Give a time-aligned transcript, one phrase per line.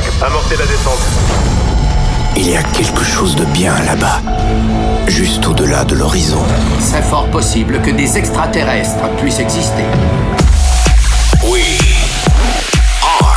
[0.00, 1.02] 5, amorcez la descente.
[2.34, 4.22] Il y a quelque chose de bien là-bas,
[5.06, 6.42] juste au-delà de l'horizon.
[6.80, 9.84] C'est fort possible que des extraterrestres puissent exister.
[11.44, 11.78] We
[13.02, 13.36] are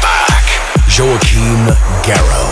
[0.00, 0.62] back.
[0.88, 2.49] Joachim Garrow.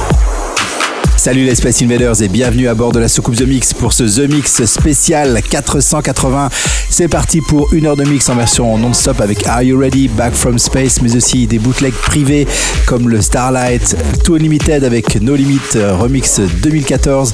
[1.19, 4.05] Salut les Space Invaders et bienvenue à bord de la soucoupe The Mix pour ce
[4.05, 6.48] The Mix spécial 480.
[6.91, 10.32] C'est parti pour une heure de mix en version non-stop avec Are You Ready, Back
[10.32, 12.46] from Space, mais aussi des bootlegs privés
[12.86, 17.32] comme le Starlight, Too Unlimited avec No Limit Remix 2014,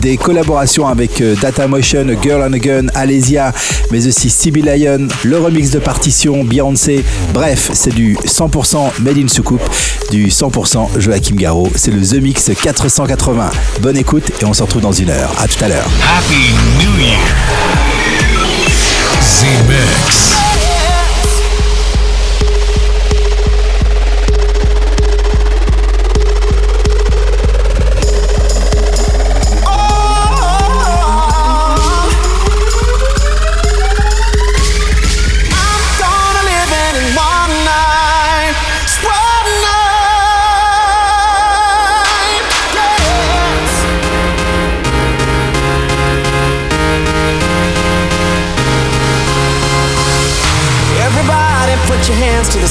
[0.00, 3.52] des collaborations avec euh, Data Motion, Girl on a Gun, Alesia,
[3.90, 7.04] mais aussi CB Lion, le remix de partition, Beyoncé.
[7.34, 9.68] Bref, c'est du 100% Made in Soucoupe,
[10.10, 11.70] du 100% Joachim Garraud.
[11.74, 13.15] C'est le The Mix 480.
[13.80, 15.32] Bonne écoute et on se retrouve dans une heure.
[15.38, 15.88] À tout à l'heure.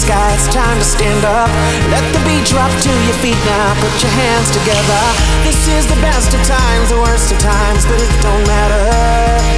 [0.05, 1.49] Sky, it's time to stand up.
[1.89, 3.73] Let the beat drop to your feet now.
[3.81, 5.01] Put your hands together.
[5.41, 8.85] This is the best of times, the worst of times, but it don't matter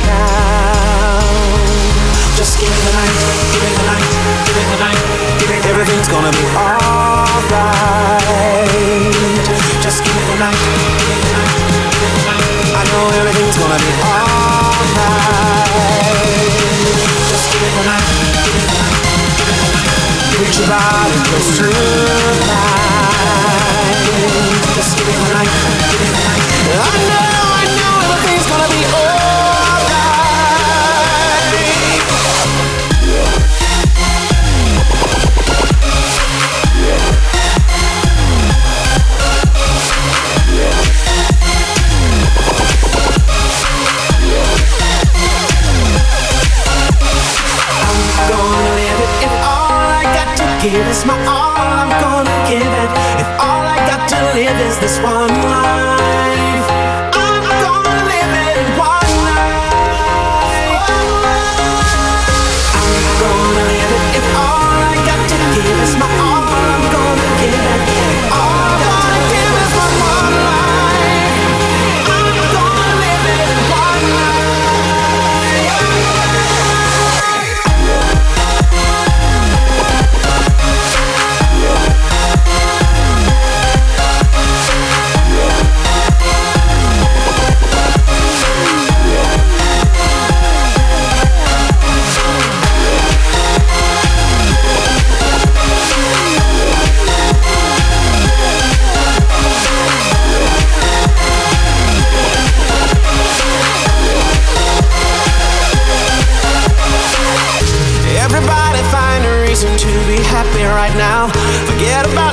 [0.07, 1.19] now.
[2.39, 3.15] Just give it the night,
[3.51, 4.07] give it the night,
[4.47, 5.01] give it the night,
[5.39, 5.61] give it.
[5.67, 7.67] Everything's gonna be alright.
[9.83, 11.55] Just give it the give it the night.
[12.71, 14.16] I know everything's gonna be alright.
[20.47, 21.63] Your body close to
[22.47, 22.87] mine.
[24.75, 25.51] Just give night,
[25.91, 26.45] give night.
[26.71, 27.26] I know
[50.71, 51.55] give is my all.
[51.55, 52.91] I'm gonna give it
[53.21, 55.86] if all I got to live is this one life.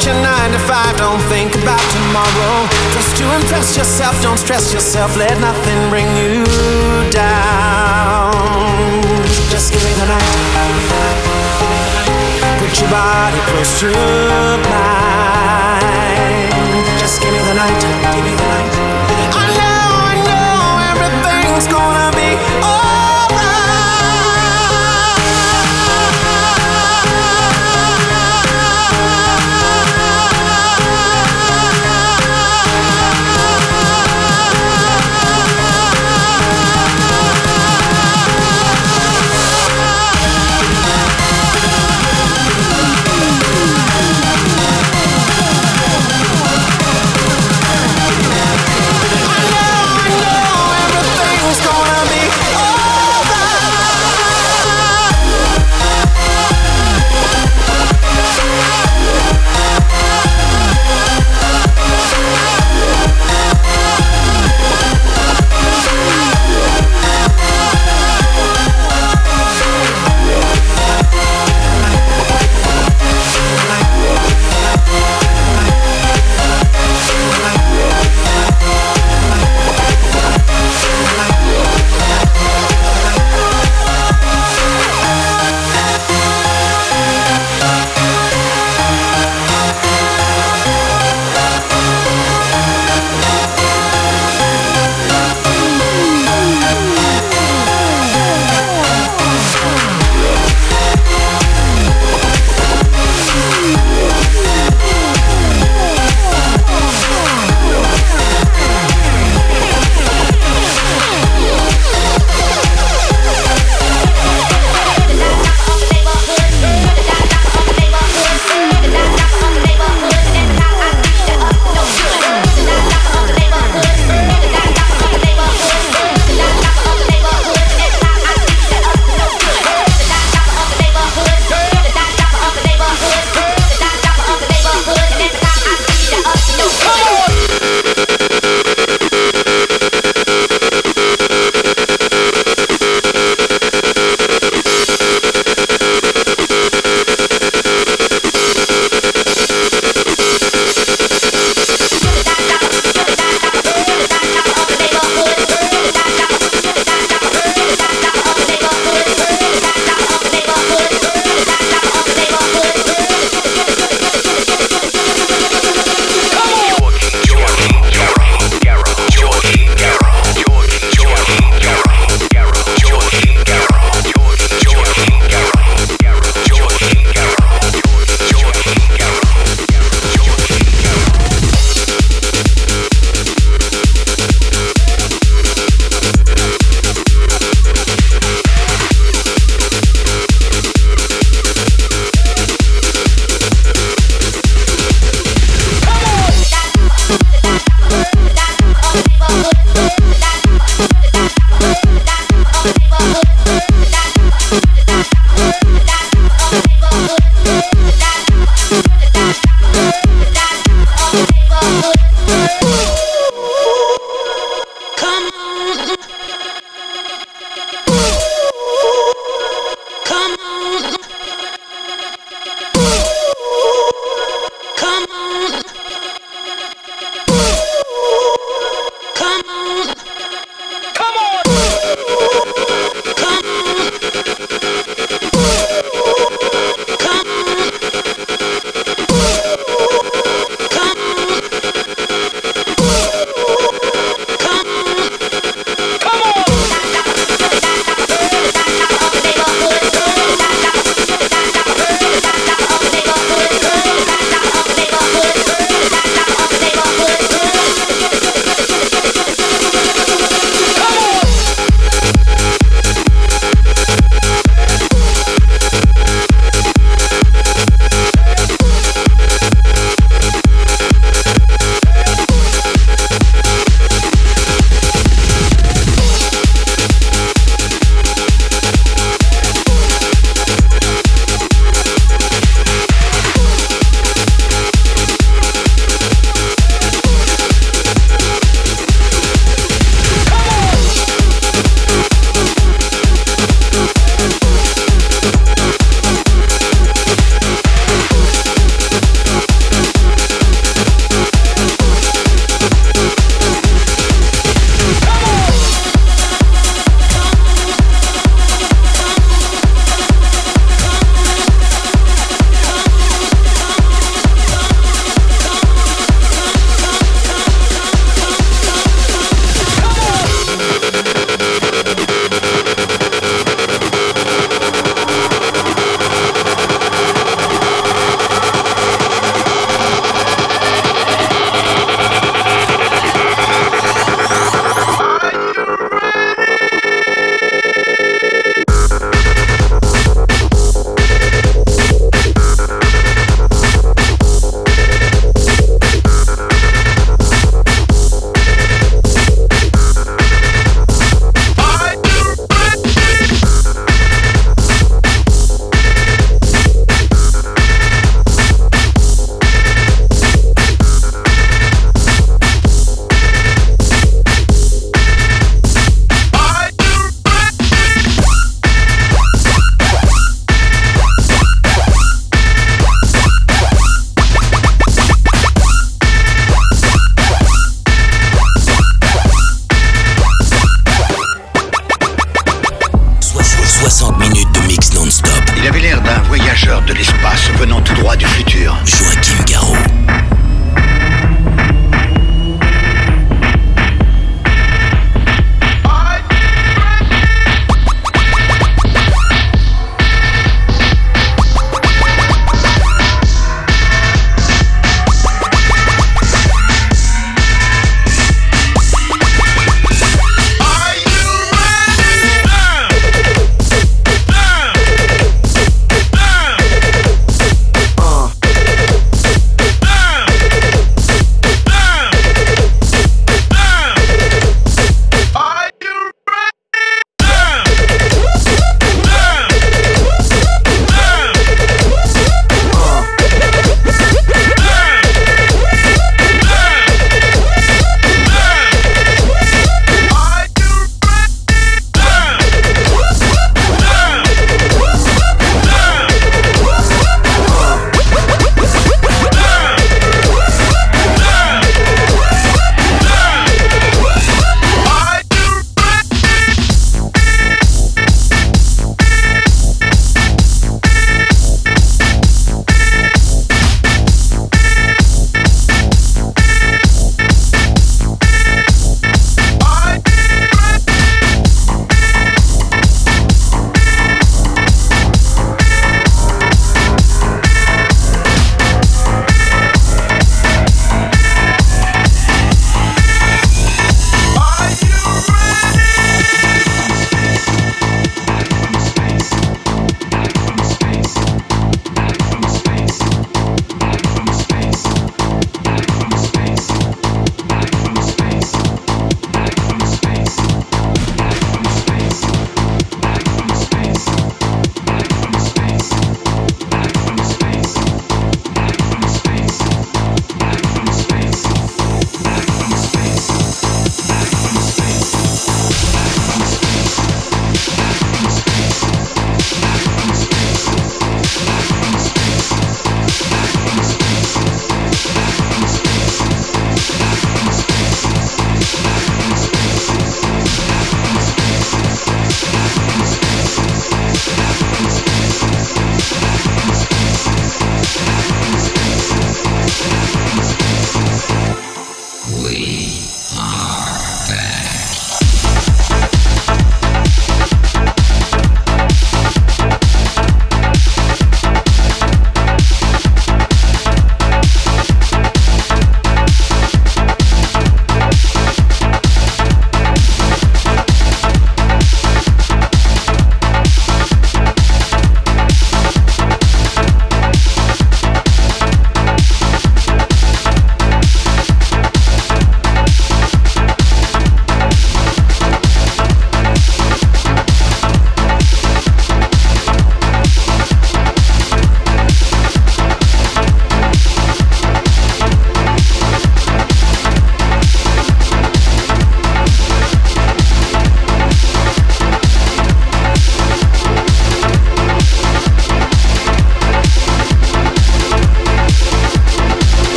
[0.00, 2.68] About your nine to five, don't think about tomorrow.
[2.92, 6.44] Just to impress yourself, don't stress yourself, let nothing bring you
[7.10, 8.32] down.
[9.50, 10.36] Just give me the night.
[12.60, 13.90] Put your body close to
[14.70, 15.39] mine.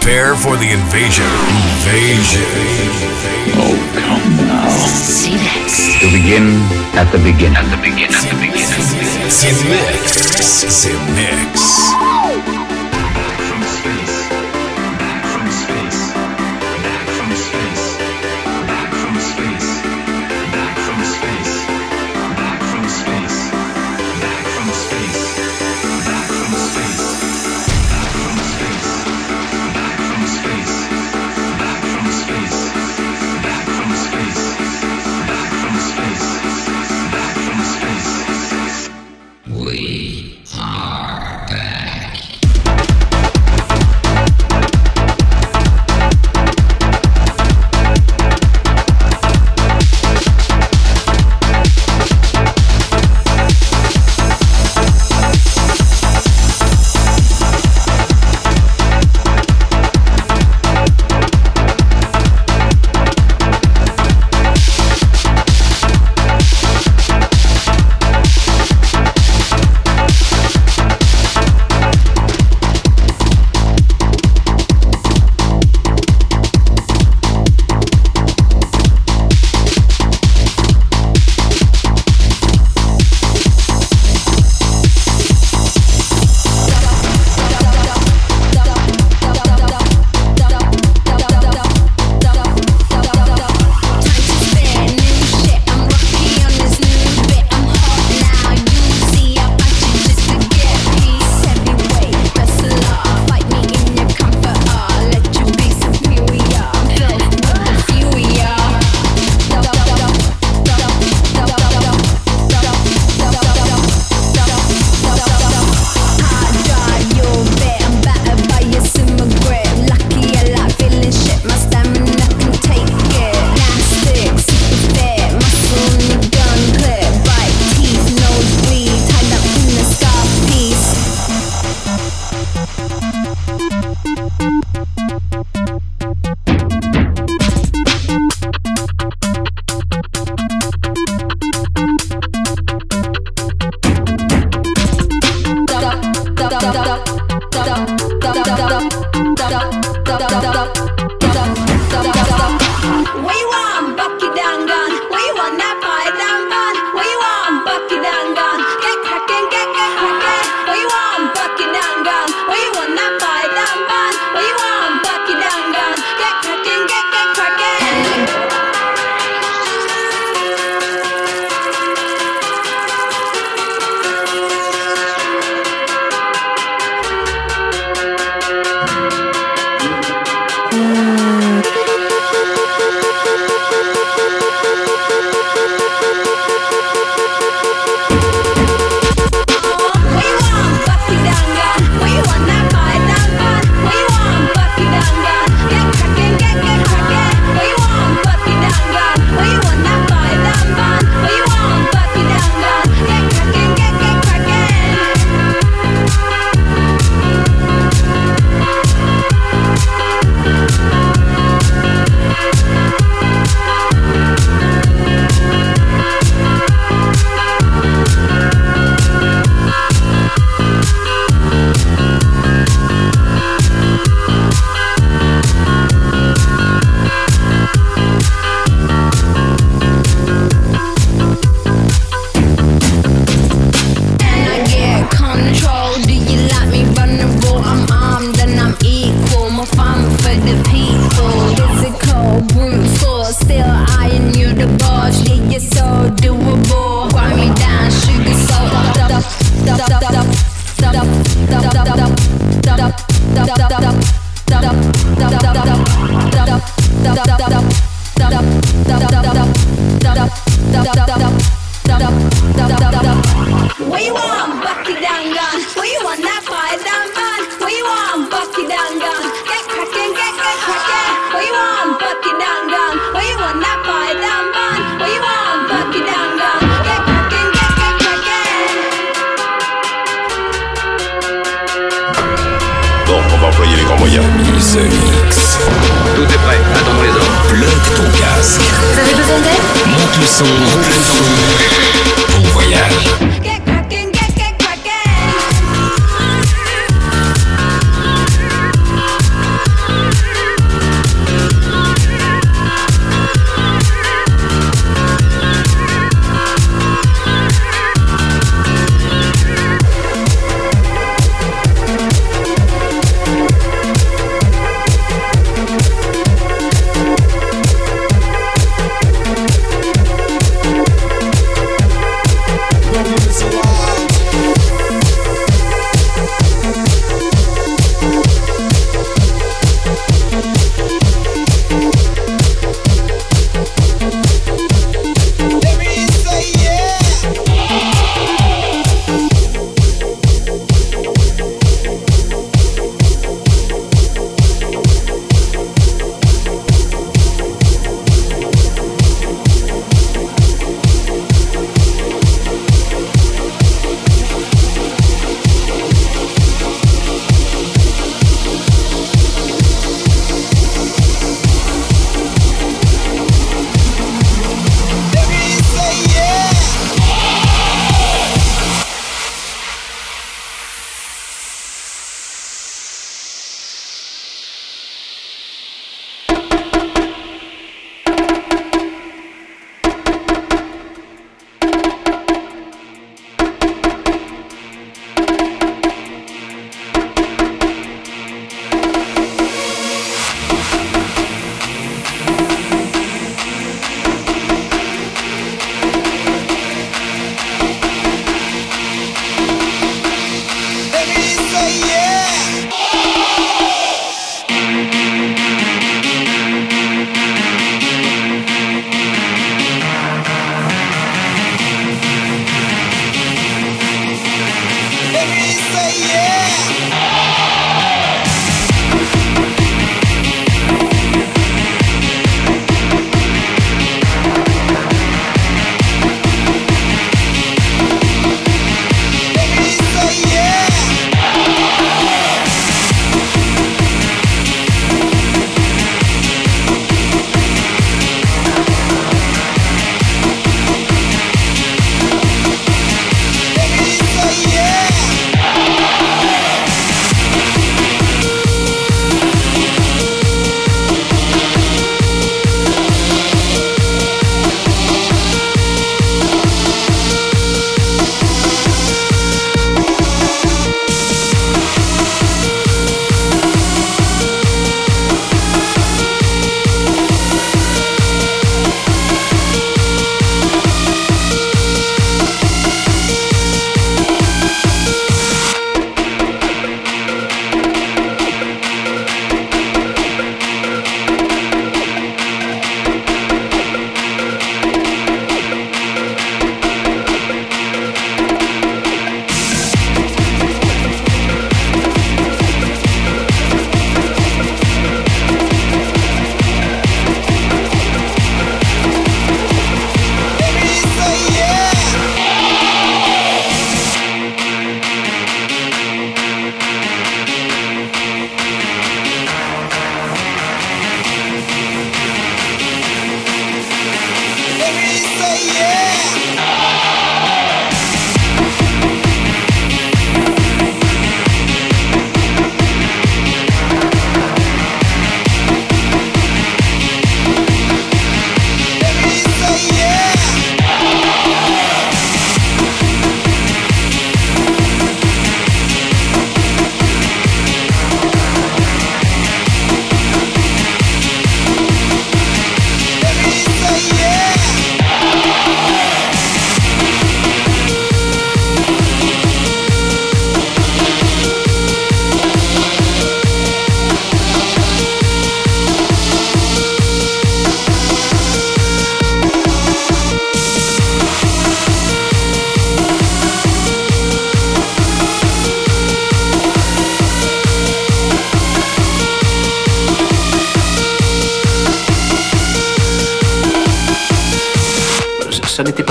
[0.00, 1.26] For the invasion.
[1.84, 2.40] Invasion.
[3.54, 4.68] Oh, come now.
[4.88, 6.00] Zinex.
[6.00, 6.56] To begin
[6.96, 7.56] at the beginning.
[7.56, 8.14] At the beginning.
[8.14, 8.80] At the beginning.
[9.28, 10.64] Zemixx.
[10.64, 11.99] Zemixx.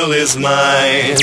[0.00, 1.16] girl is mine.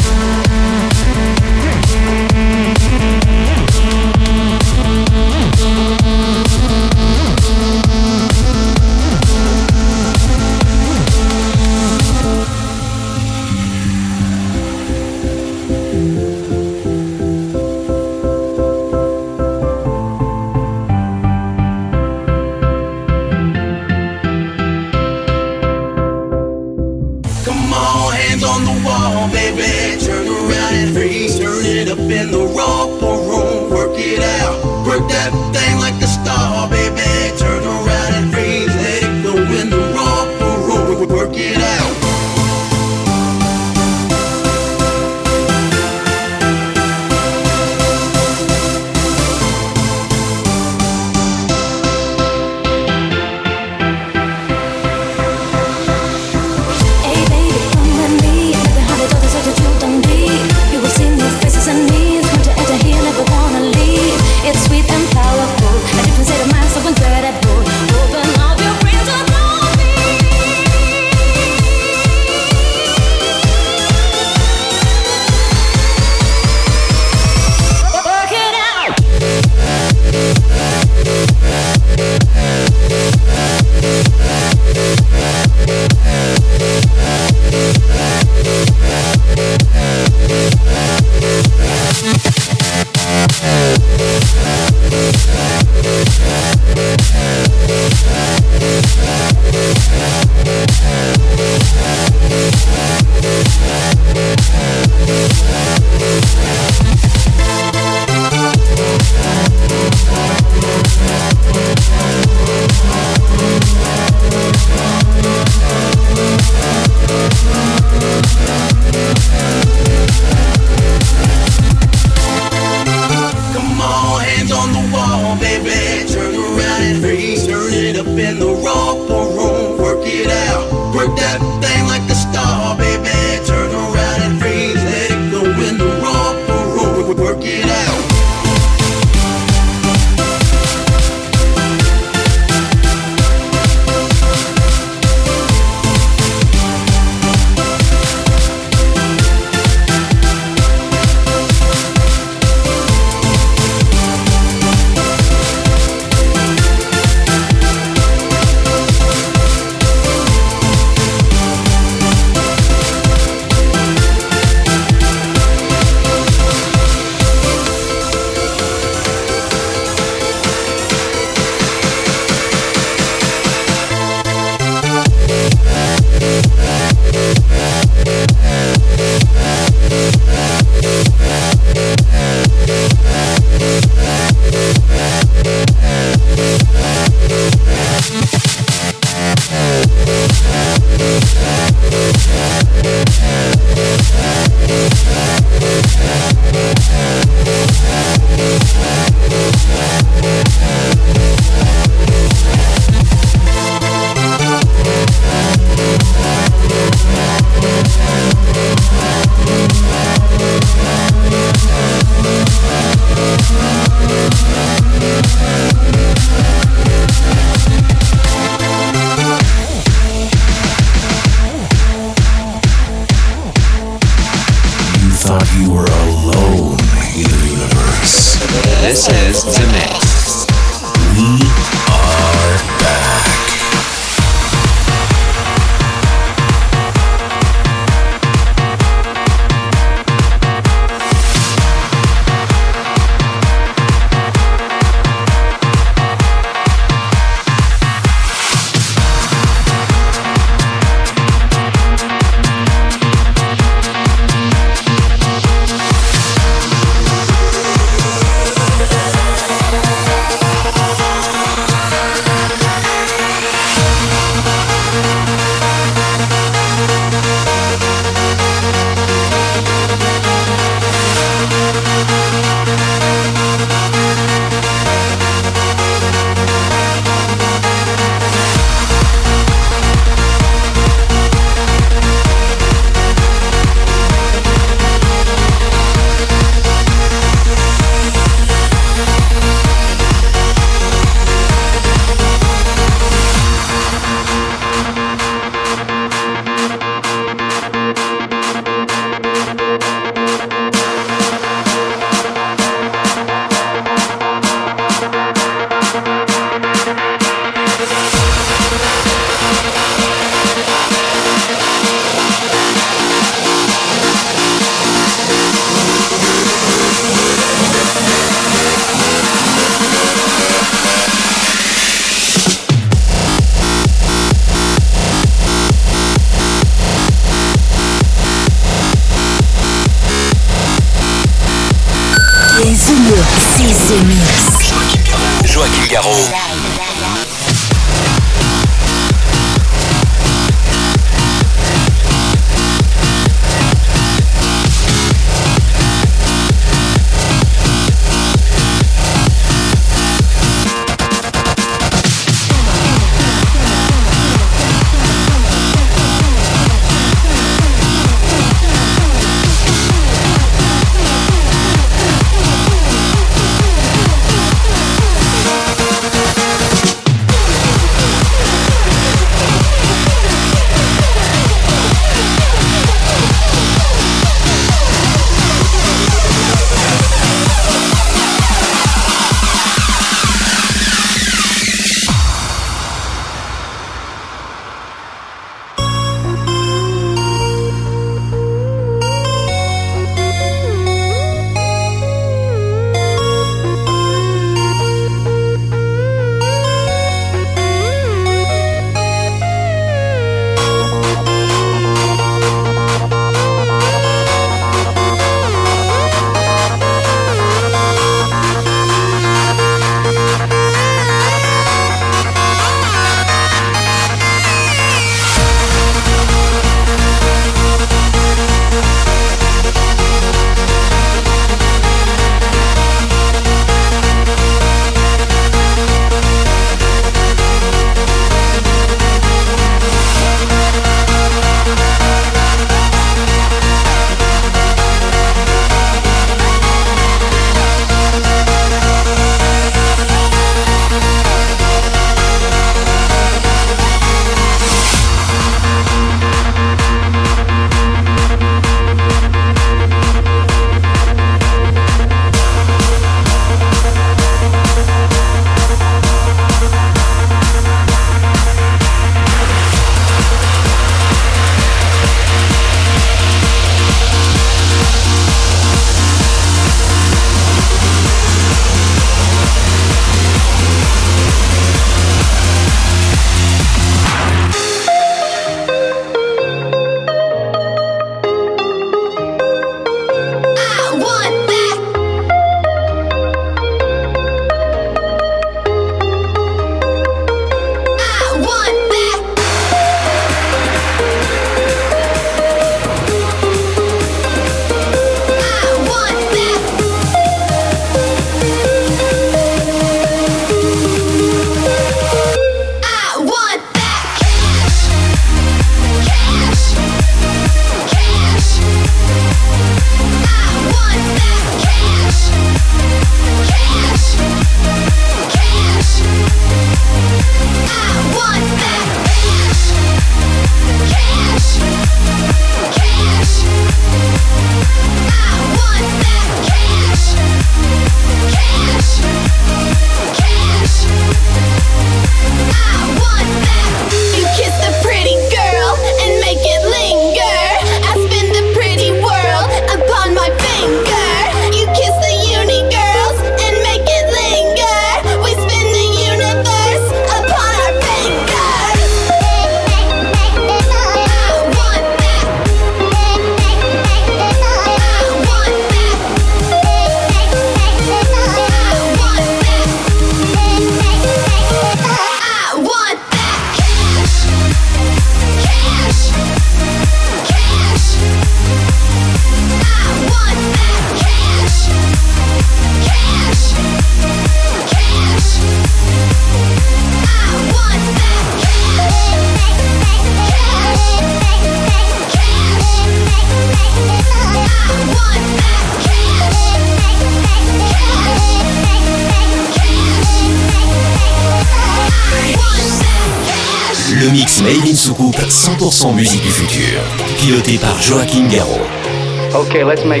[599.71, 600.00] let's make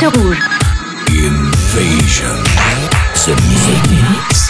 [0.00, 0.38] Alerte rouge.
[1.08, 2.42] Invasion.
[3.14, 3.34] The
[3.90, 4.43] Mix.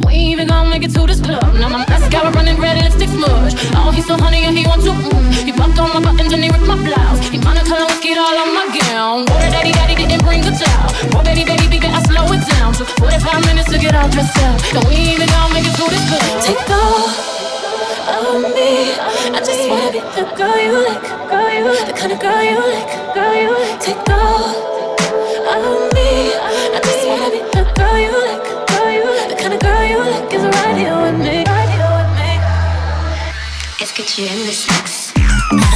[0.00, 1.44] We even gonna make it to this club.
[1.60, 3.54] Now my mascara running red lipstick smudge.
[3.76, 4.92] Oh, he's so honey and he wants to.
[4.92, 5.44] Mm.
[5.44, 7.20] He popped on my buttons and he ripped my blouse.
[7.28, 9.26] He Monica Lewinsky'd all on my gown.
[9.28, 10.88] Water daddy daddy didn't bring the towel.
[11.12, 12.72] Oh baby baby baby, I slow it down.
[12.72, 14.56] Took 45 minutes to get all dressed up.
[14.80, 16.24] And we even gonna make it to this club.
[16.40, 17.12] Take all
[18.32, 18.96] of me.
[19.36, 22.40] I just wanna be the girl you like, girl you like, the kind of girl
[22.40, 23.76] you like, girl you like.
[23.80, 24.56] Take all
[25.52, 26.32] of me.
[26.72, 28.21] I just wanna be the girl you like,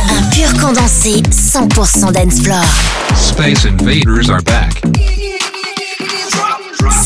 [0.09, 2.65] Un pur condensé 100% dance floor.
[3.15, 4.81] Space Invaders are back.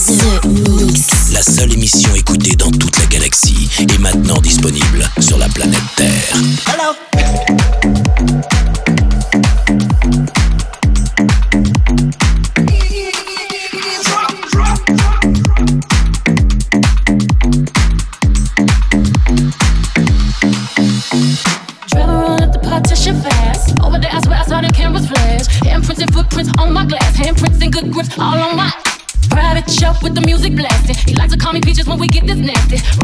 [0.07, 1.31] The Mix.
[1.33, 6.37] La seule émission écoutée dans toute la galaxie est maintenant disponible sur la planète Terre.
[6.67, 7.10] Hello.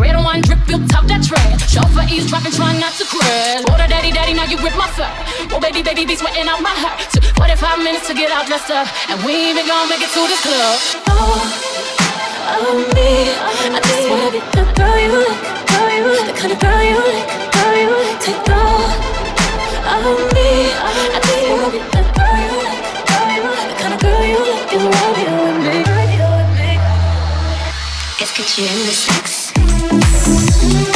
[0.00, 1.56] Red wine drip, built top that trash.
[1.72, 3.64] Chauffeur eavesdropping, trying not to crash.
[3.68, 5.08] Water daddy, daddy, now you rip my fur.
[5.52, 6.96] Oh baby, baby, be sweating out my hair.
[7.12, 10.12] Took 45 minutes to get all dressed up, and we ain't even gonna make it
[10.12, 10.76] to this club.
[11.08, 11.40] Oh,
[12.60, 15.40] oh me, I just wanna be the girl you like,
[15.70, 17.26] girl you like, the kind of girl you like,
[17.56, 18.20] girl you like.
[18.20, 18.46] Take
[19.86, 23.68] all of oh, me, I just wanna be the girl you like, girl you like,
[23.70, 26.72] the kind of girl you like is right here with me, right here with me.
[28.20, 29.35] Est-ce que
[30.68, 30.95] tu aimes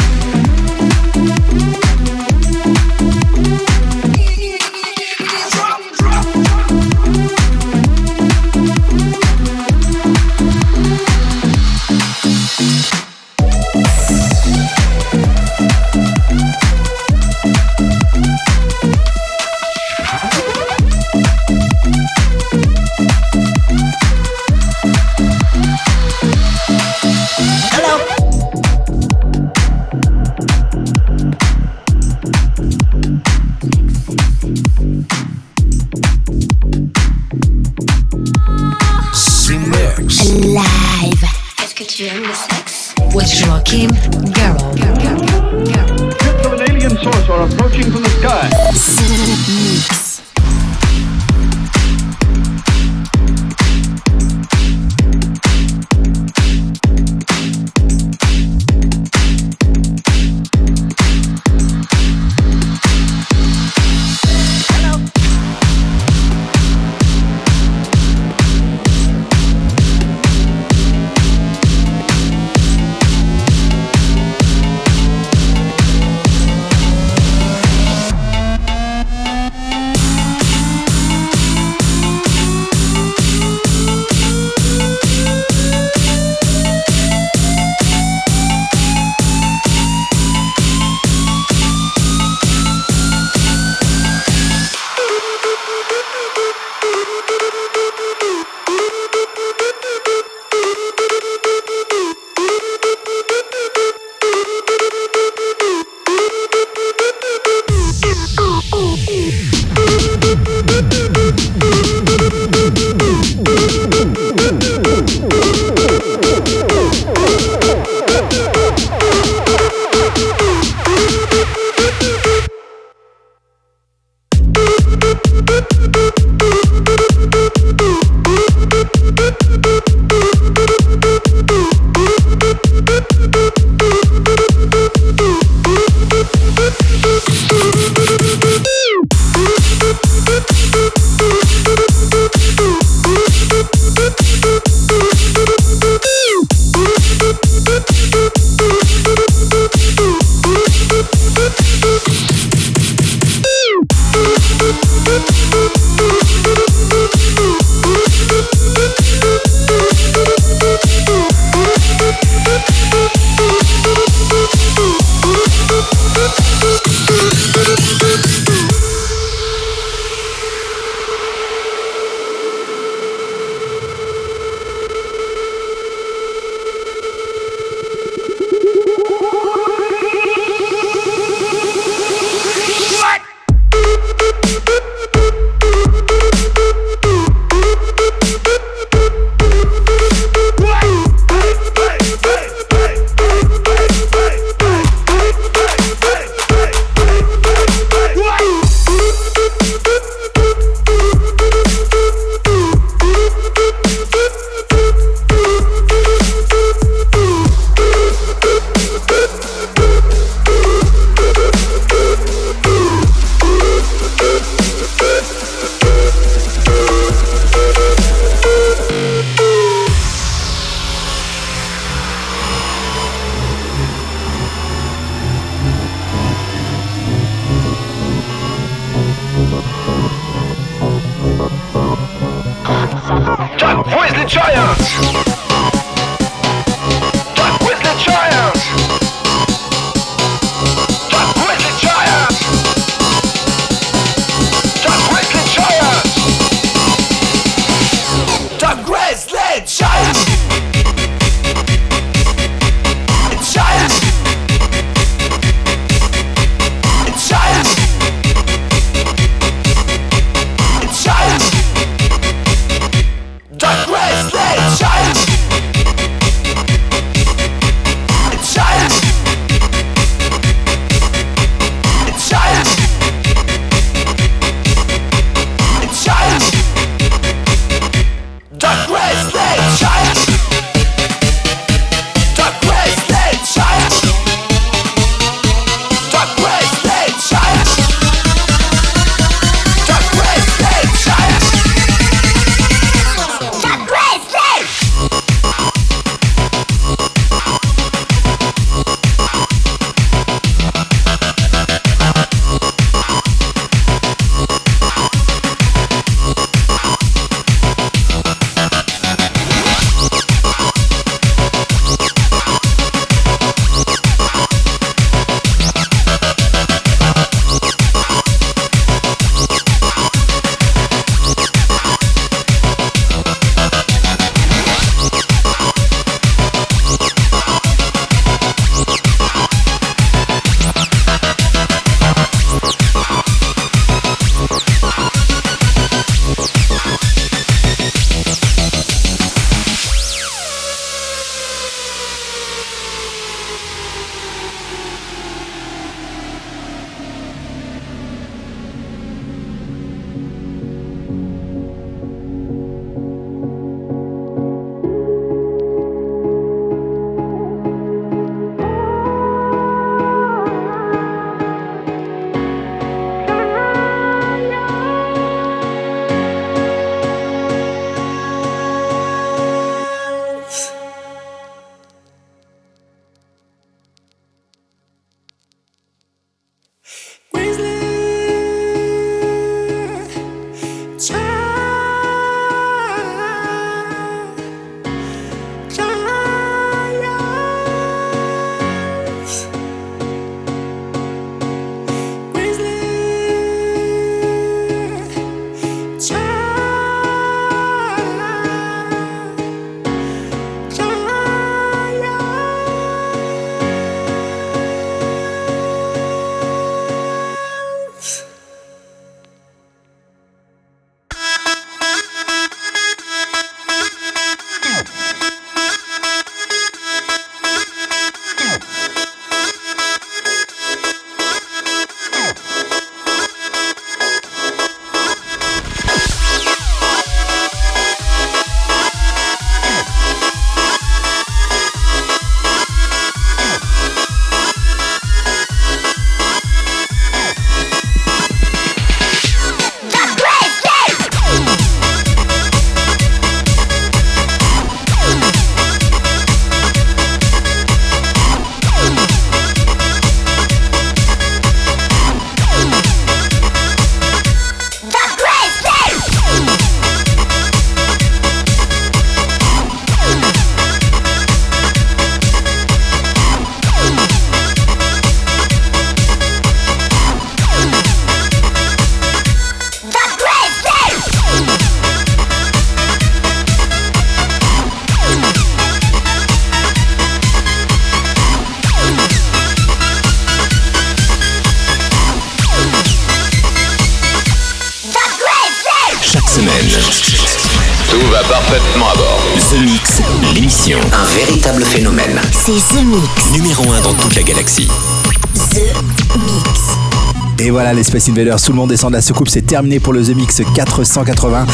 [497.81, 499.31] les Space Invaders, tout le monde descend de la soucoupe.
[499.31, 501.47] C'est terminé pour le The Mix 480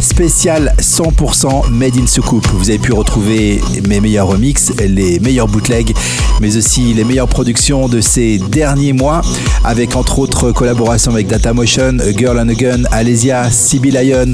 [0.00, 2.46] spécial 100% Made in Soucoupe.
[2.54, 5.94] Vous avez pu retrouver mes meilleurs remix, les meilleurs bootlegs,
[6.40, 9.20] mais aussi les meilleures productions de ces derniers mois,
[9.62, 14.32] avec entre autres collaborations avec Datamotion, Girl on a Gun, Alesia, Sibyl Lion,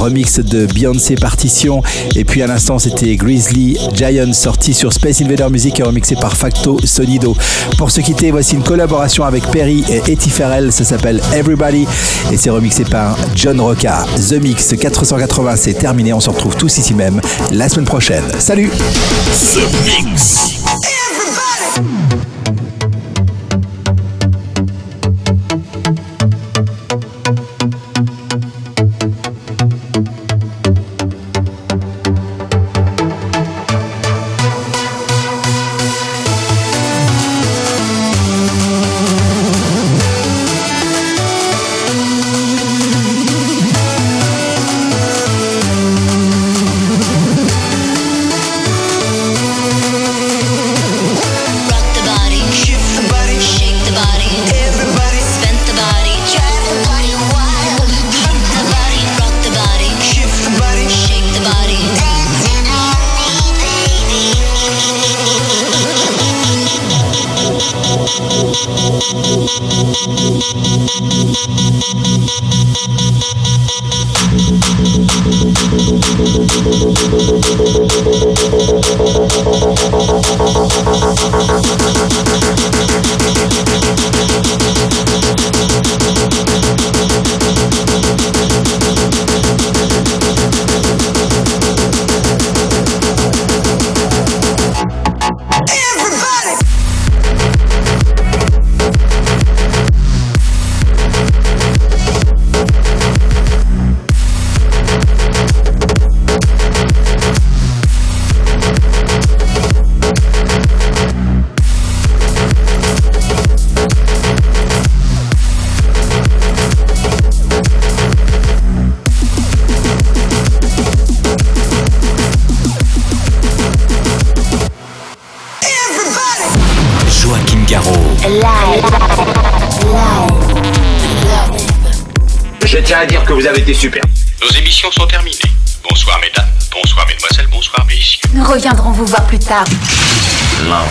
[0.00, 1.82] remix de Beyoncé Partition,
[2.16, 6.36] et puis à l'instant c'était Grizzly Giant sorti sur Space Invader Music et remixé par
[6.36, 7.36] Facto Sonido.
[7.76, 11.86] Pour se quitter, voici une collaboration avec Perry et Etty Ferrell, ça s'appelle Everybody
[12.32, 14.06] et c'est remixé par John Roca.
[14.28, 17.20] The Mix 480 c'est terminé, on se retrouve tous ici même
[17.52, 18.24] la semaine prochaine.
[18.38, 20.59] Salut The Mix.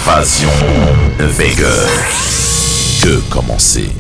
[0.10, 0.50] L'invasion
[1.20, 1.68] Vega.
[3.04, 3.99] Que commencer?